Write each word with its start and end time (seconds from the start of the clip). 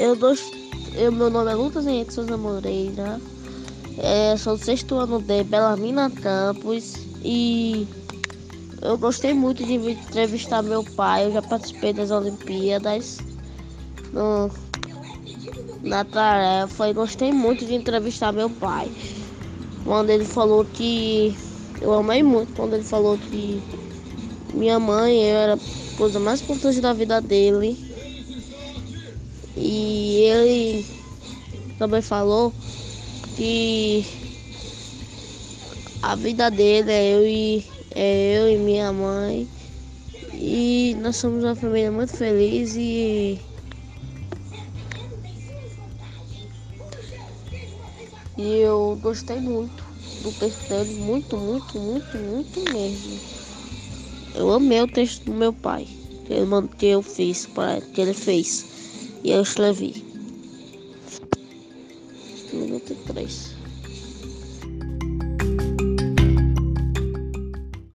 Eu, 0.00 0.16
dou, 0.16 0.34
eu 0.94 1.12
meu 1.12 1.28
nome 1.28 1.52
é 1.52 1.54
Lucas 1.54 1.86
Henrique 1.86 2.14
Souza 2.14 2.34
Moreira. 2.34 3.20
É, 3.98 4.34
sou 4.34 4.56
do 4.56 4.64
sexto 4.64 4.94
ano 4.94 5.20
de 5.20 5.44
Belamina 5.44 6.08
Campos 6.08 6.94
e 7.22 7.86
eu 8.80 8.96
gostei 8.96 9.34
muito 9.34 9.62
de 9.62 9.74
entrevistar 9.74 10.62
meu 10.62 10.82
pai. 10.82 11.26
Eu 11.26 11.32
já 11.32 11.42
participei 11.42 11.92
das 11.92 12.10
Olimpíadas 12.10 13.18
no, 14.10 14.50
na 15.82 16.02
tarefa 16.02 16.88
e 16.88 16.94
gostei 16.94 17.30
muito 17.30 17.66
de 17.66 17.74
entrevistar 17.74 18.32
meu 18.32 18.48
pai. 18.48 18.90
Quando 19.84 20.08
ele 20.08 20.24
falou 20.24 20.64
que. 20.64 21.36
Eu 21.82 21.92
amei 21.92 22.22
muito 22.22 22.54
quando 22.54 22.72
ele 22.72 22.84
falou 22.84 23.18
que 23.18 23.62
minha 24.54 24.80
mãe 24.80 25.24
era 25.24 25.56
a 25.56 25.96
coisa 25.98 26.18
mais 26.18 26.40
importante 26.40 26.80
da 26.80 26.94
vida 26.94 27.20
dele. 27.20 27.89
E 29.56 30.22
ele 30.24 30.86
também 31.78 32.02
falou 32.02 32.52
que 33.34 34.04
a 36.02 36.16
vida 36.16 36.50
dele 36.50 36.90
é 36.90 37.14
eu 37.14 37.26
e, 37.26 37.64
é 37.94 38.38
eu 38.38 38.48
e 38.50 38.58
minha 38.58 38.92
mãe. 38.92 39.48
E 40.32 40.94
nós 41.00 41.16
somos 41.16 41.44
uma 41.44 41.54
família 41.54 41.90
muito 41.90 42.16
feliz 42.16 42.74
e 42.76 43.40
E 48.38 48.56
eu 48.60 48.96
gostei 49.02 49.38
muito 49.38 49.84
do 50.18 50.32
texto 50.32 50.66
dele, 50.66 50.94
muito, 50.94 51.36
muito, 51.36 51.78
muito, 51.78 52.16
muito 52.16 52.72
mesmo. 52.72 53.20
Eu 54.34 54.50
amei 54.50 54.80
o 54.80 54.86
texto 54.86 55.26
do 55.26 55.34
meu 55.34 55.52
pai, 55.52 55.86
que, 56.24 56.32
ele, 56.32 56.68
que 56.78 56.86
eu 56.86 57.02
fiz, 57.02 57.46
que 57.92 58.00
ele 58.00 58.14
fez. 58.14 58.64
E 59.22 59.30
eu 59.30 59.42
escrevi. 59.42 60.04
Minuto 62.52 62.94
3. 63.06 63.59